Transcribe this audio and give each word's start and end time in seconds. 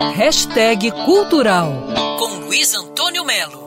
Hashtag 0.00 0.92
Cultural 1.04 1.72
com 2.20 2.46
Luiz 2.46 2.72
Antônio 2.72 3.24
Melo. 3.24 3.58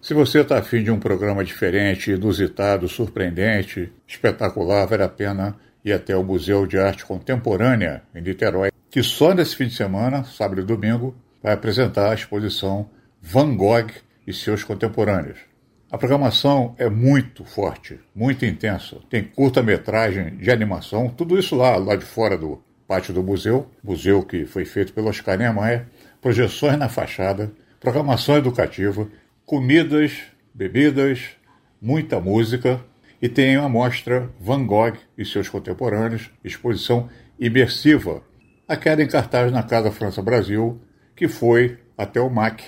Se 0.00 0.12
você 0.12 0.40
está 0.40 0.58
afim 0.58 0.82
de 0.82 0.90
um 0.90 0.98
programa 0.98 1.44
diferente, 1.44 2.10
inusitado, 2.10 2.88
surpreendente, 2.88 3.92
espetacular, 4.04 4.84
vale 4.84 5.04
a 5.04 5.08
pena 5.08 5.56
ir 5.84 5.92
até 5.92 6.16
o 6.16 6.24
Museu 6.24 6.66
de 6.66 6.80
Arte 6.80 7.06
Contemporânea, 7.06 8.02
em 8.12 8.20
Niterói, 8.20 8.72
que 8.90 9.00
só 9.04 9.32
nesse 9.32 9.54
fim 9.54 9.68
de 9.68 9.76
semana, 9.76 10.24
sábado 10.24 10.60
e 10.60 10.64
domingo, 10.64 11.14
vai 11.40 11.52
apresentar 11.52 12.10
a 12.10 12.14
exposição 12.14 12.90
Van 13.22 13.54
Gogh 13.54 13.92
e 14.26 14.32
seus 14.32 14.64
contemporâneos. 14.64 15.51
A 15.92 15.98
programação 15.98 16.74
é 16.78 16.88
muito 16.88 17.44
forte, 17.44 18.00
muito 18.14 18.46
intensa. 18.46 18.96
Tem 19.10 19.22
curta-metragem 19.22 20.38
de 20.38 20.50
animação, 20.50 21.10
tudo 21.10 21.38
isso 21.38 21.54
lá, 21.54 21.76
lá 21.76 21.94
de 21.96 22.04
fora 22.06 22.38
do 22.38 22.62
pátio 22.88 23.12
do 23.12 23.22
museu, 23.22 23.70
museu 23.84 24.22
que 24.22 24.46
foi 24.46 24.64
feito 24.64 24.94
pelo 24.94 25.10
Oscar 25.10 25.36
Niemeyer, 25.36 25.84
projeções 26.18 26.78
na 26.78 26.88
fachada, 26.88 27.52
programação 27.78 28.38
educativa, 28.38 29.06
comidas, 29.44 30.22
bebidas, 30.54 31.32
muita 31.78 32.18
música 32.18 32.80
e 33.20 33.28
tem 33.28 33.56
a 33.56 33.68
mostra 33.68 34.30
Van 34.40 34.64
Gogh 34.64 34.96
e 35.18 35.26
seus 35.26 35.50
contemporâneos, 35.50 36.30
exposição 36.42 37.10
imersiva, 37.38 38.22
aquela 38.66 39.02
em 39.02 39.08
cartaz 39.08 39.52
na 39.52 39.62
Casa 39.62 39.92
França 39.92 40.22
Brasil, 40.22 40.80
que 41.14 41.28
foi 41.28 41.76
até 41.98 42.18
o 42.18 42.30
MAC, 42.30 42.64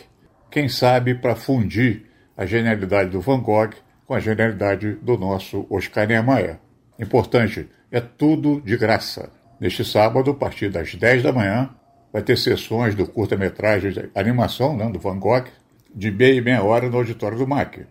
quem 0.51 0.68
sabe 0.68 1.15
para 1.15 1.34
fundir 1.34 2.12
a 2.37 2.47
genialidade 2.47 3.11
do 3.11 3.20
Van 3.20 3.41
Gogh 3.41 3.74
com 4.06 4.15
a 4.15 4.20
genialidade 4.20 4.93
do 5.02 5.16
nosso 5.16 5.66
Oscar 5.70 6.06
Niemeyer. 6.06 6.59
Importante, 6.98 7.69
é 7.91 8.01
tudo 8.01 8.60
de 8.60 8.77
graça. 8.77 9.30
Neste 9.59 9.85
sábado, 9.85 10.32
a 10.32 10.35
partir 10.35 10.68
das 10.68 10.95
10 10.95 11.23
da 11.23 11.32
manhã, 11.32 11.71
vai 12.12 12.23
ter 12.23 12.37
sessões 12.37 12.95
do 12.95 13.07
curta-metragem 13.07 13.93
de 13.93 14.10
animação 14.15 14.77
né, 14.77 14.88
do 14.90 14.99
Van 14.99 15.18
Gogh, 15.18 15.46
de 15.95 16.10
meia 16.10 16.35
e 16.35 16.40
meia 16.40 16.62
hora 16.62 16.88
no 16.88 16.99
auditório 16.99 17.38
do 17.38 17.46
MAC. 17.46 17.87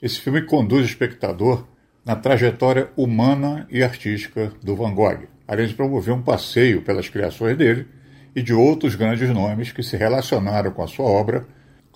Esse 0.00 0.20
filme 0.20 0.42
conduz 0.42 0.82
o 0.82 0.88
espectador 0.88 1.66
na 2.04 2.14
trajetória 2.14 2.88
humana 2.96 3.66
e 3.70 3.82
artística 3.82 4.52
do 4.62 4.76
Van 4.76 4.94
Gogh, 4.94 5.26
além 5.46 5.66
de 5.66 5.74
promover 5.74 6.14
um 6.14 6.22
passeio 6.22 6.82
pelas 6.82 7.08
criações 7.08 7.56
dele 7.56 7.86
e 8.34 8.42
de 8.42 8.54
outros 8.54 8.94
grandes 8.94 9.28
nomes 9.30 9.72
que 9.72 9.82
se 9.82 9.96
relacionaram 9.96 10.70
com 10.70 10.82
a 10.82 10.86
sua 10.86 11.06
obra 11.06 11.46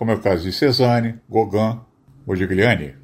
como 0.02 0.10
é 0.10 0.14
o 0.14 0.18
caso 0.18 0.42
de 0.42 0.52
Cezanne, 0.52 1.14
Gauguin, 1.30 1.78
Modigliani. 2.26 2.96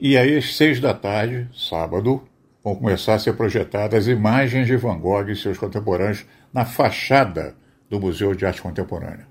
E 0.00 0.16
aí, 0.16 0.38
às 0.38 0.56
seis 0.56 0.80
da 0.80 0.94
tarde, 0.94 1.46
sábado, 1.54 2.22
vão 2.64 2.74
começar 2.74 3.12
a 3.12 3.18
ser 3.18 3.34
projetadas 3.34 4.08
imagens 4.08 4.66
de 4.66 4.74
Van 4.74 4.98
Gogh 4.98 5.28
e 5.28 5.36
seus 5.36 5.58
contemporâneos 5.58 6.24
na 6.54 6.64
fachada 6.64 7.54
do 7.90 8.00
Museu 8.00 8.34
de 8.34 8.46
Arte 8.46 8.62
Contemporânea. 8.62 9.26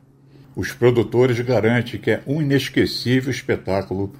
Os 0.55 0.71
produtores 0.71 1.39
garantem 1.39 1.99
que 1.99 2.11
é 2.11 2.21
um 2.27 2.43
inesquecível 2.43 3.31
espetáculo 3.31 4.13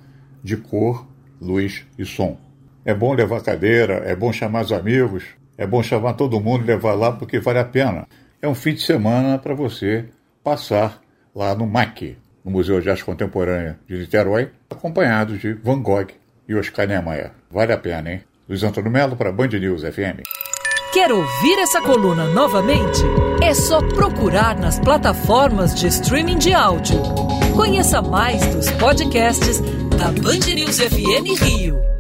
de 0.44 0.58
cor, 0.58 1.08
luz 1.40 1.86
e 2.00 2.06
som. 2.06 2.40
É 2.84 2.96
bom 2.96 3.14
levar 3.14 3.44
cadeira, 3.44 3.98
é 3.98 4.16
bom 4.16 4.34
chamar 4.34 4.64
os 4.64 4.72
amigos, 4.72 5.26
é 5.60 5.68
bom 5.68 5.84
chamar 5.84 6.14
todo 6.14 6.42
mundo 6.42 6.64
e 6.64 6.68
levar 6.68 6.96
lá 6.96 7.12
porque 7.12 7.40
vale 7.40 7.60
a 7.60 7.66
pena. 7.66 8.08
É 8.42 8.48
um 8.48 8.56
fim 8.56 8.74
de 8.74 8.82
semana 8.82 9.38
para 9.38 9.54
você 9.54 10.06
passar 10.44 11.00
lá 11.36 11.54
no 11.54 11.68
MAC, 11.68 12.18
no 12.46 12.52
Museu 12.52 12.80
de 12.80 12.90
Arte 12.90 13.04
Contemporânea 13.04 13.80
de 13.88 13.98
Niterói, 13.98 14.50
acompanhados 14.70 15.40
de 15.40 15.54
Van 15.54 15.82
Gogh 15.82 16.12
e 16.48 16.54
Oscar 16.54 16.88
Niemeyer. 16.88 17.32
Vale 17.50 17.74
a 17.74 17.78
pena, 17.78 18.12
hein? 18.12 18.24
Luiz 18.48 18.64
Antônio 18.64 18.92
Melo 18.92 19.16
para 19.16 19.32
Band 19.32 19.48
News 19.48 19.82
FM. 19.82 20.22
Quer 20.94 21.12
ouvir 21.12 21.60
essa 21.60 21.82
coluna 21.82 22.26
novamente? 22.26 23.02
É 23.44 23.54
só 23.54 23.82
procurar 23.82 24.58
nas 24.58 24.80
plataformas 24.80 25.74
de 25.76 25.88
streaming 25.88 26.38
de 26.38 26.54
áudio. 26.54 27.02
Conheça 27.56 28.02
mais 28.02 28.46
dos 28.54 28.70
podcasts 28.72 29.60
da 29.98 30.12
Band 30.22 30.54
News 30.54 30.80
FM 30.80 31.42
Rio. 31.42 31.95